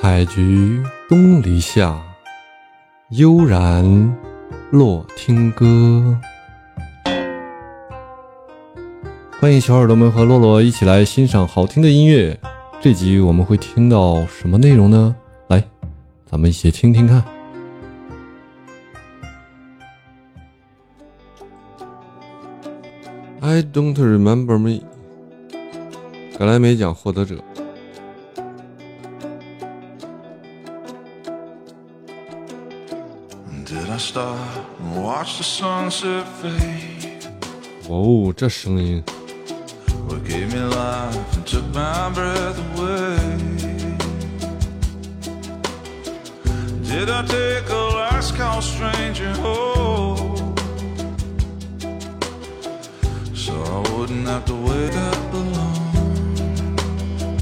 [0.00, 2.02] 采菊东篱下，
[3.10, 4.16] 悠然
[4.70, 6.18] 落听歌。
[9.38, 12.34] 欢迎小耳朵们和洛洛一起来欣赏好听的音乐。
[12.80, 15.14] 这集我们会听到什么内容呢？
[15.48, 15.62] 来，
[16.24, 17.22] 咱们一起听听看。
[23.42, 24.80] I don't remember me，
[26.38, 27.36] 格莱美奖获得者。
[37.86, 39.04] 哦，这声音。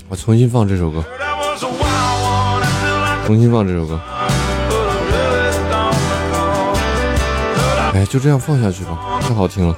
[0.08, 1.04] 我重新放这首歌，
[3.26, 4.17] 重新放这首歌。
[7.98, 9.74] 哎，就这样放下去吧，太好听了。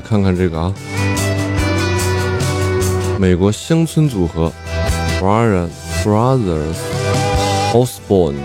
[0.00, 0.72] 来看看这个啊，
[3.18, 4.50] 美国乡村组合
[5.20, 5.68] ，Brother
[6.02, 6.78] Brothers
[7.74, 8.36] Osborne。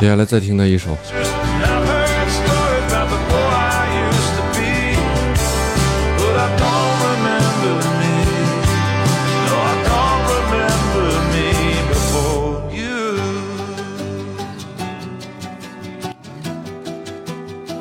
[0.00, 0.96] 接下来再听他一首。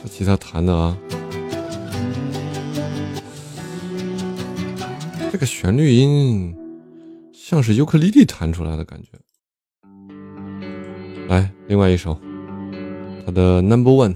[0.01, 0.97] 这吉他弹的啊，
[5.33, 6.55] 这个旋律音
[7.33, 9.09] 像是尤克里里弹出来的感觉。
[11.27, 12.15] 来，另外一首，
[13.25, 14.13] 他的 Number One。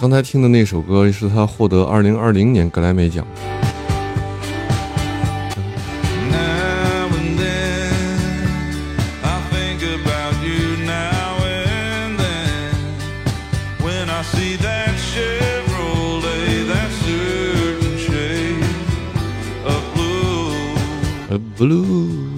[0.00, 3.26] 刚才听的那首歌是他获得二零二零年格莱美奖。
[21.38, 22.31] Blue.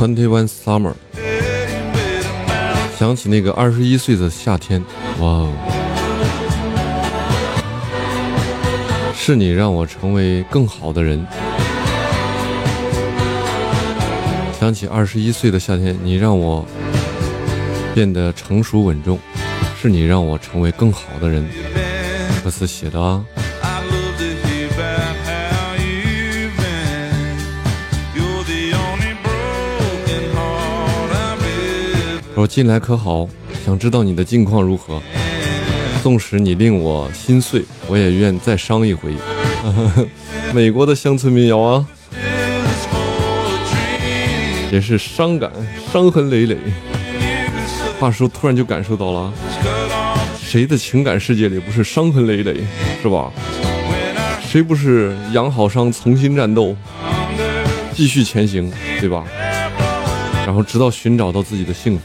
[0.00, 0.94] Twenty One Summer，
[2.98, 4.82] 想起那个二十一岁的夏天，
[5.18, 5.52] 哇哦！
[9.14, 11.22] 是你让我成为更好的人。
[14.58, 16.64] 想起二十一岁的夏天，你让我
[17.94, 19.18] 变得成熟稳重，
[19.78, 21.46] 是你让我成为更好的人。
[22.42, 23.22] 歌词写的啊。
[32.40, 33.28] 我近来可好？
[33.66, 34.98] 想知道你的近况如何？
[36.02, 39.12] 纵使你令我心碎，我也愿再伤一回。
[40.54, 41.86] 美国的乡村民谣啊。
[44.72, 45.52] 也是伤感，
[45.92, 46.56] 伤痕累累。
[47.98, 49.30] 话说，突然就感受到了，
[50.42, 52.56] 谁的情感世界里不是伤痕累累，
[53.02, 53.30] 是吧？
[54.48, 56.74] 谁不是养好伤，重新战斗，
[57.92, 59.26] 继续前行，对吧？
[60.46, 62.02] 然后直到寻找到自己的幸福。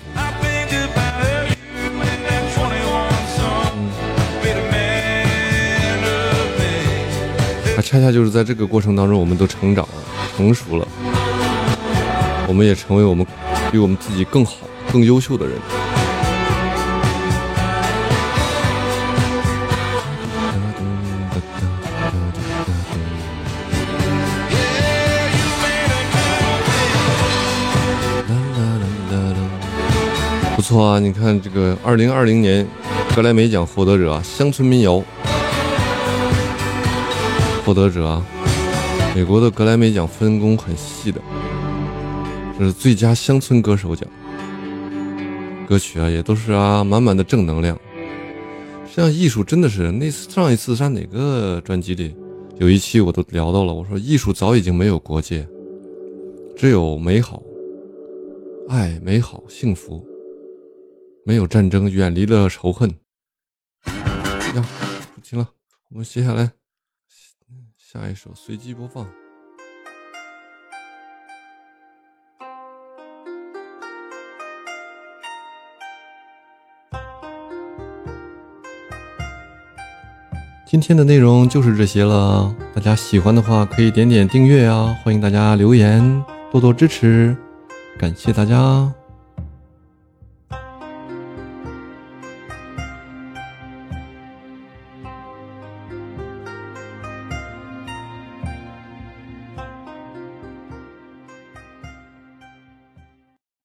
[7.78, 9.94] 啊，恰恰就是在这个过程当中，我们都成长了，
[10.38, 10.88] 成熟了。
[12.48, 13.26] 我们也成为我们
[13.72, 14.54] 比我们自己更好、
[14.94, 15.56] 更优秀的人。
[30.56, 32.66] 不错啊，你看这个二零二零年
[33.14, 35.04] 格莱美奖获得者啊，乡村民谣
[37.66, 38.22] 获得者，
[39.16, 41.20] 美国的格莱美奖分工很细的。
[42.60, 44.08] 这是最佳乡村歌手奖，
[45.68, 47.76] 歌曲啊也都是啊满满的正能量。
[48.86, 52.16] 实际上，艺术真的是那次上一次在哪个专辑里
[52.60, 55.46] 有一期我都聊到了，我说艺术早已经没有国界，
[56.56, 57.42] 只有美好、
[58.70, 60.06] 爱、美好、幸福，
[61.26, 62.88] 没有战争，远离了仇恨。
[63.88, 64.64] 呀，
[65.16, 65.50] 不听了，
[65.90, 66.52] 我们接下来
[67.96, 69.08] 下一首随机播放。
[80.66, 84.94] 今天的内容就是这些了，大家喜欢的话可以点点订阅啊！
[85.02, 86.22] 欢迎大家留言，
[86.52, 87.38] 多多支持，
[87.98, 88.92] 感谢大家。